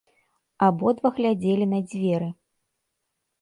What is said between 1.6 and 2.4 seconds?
на дзверы.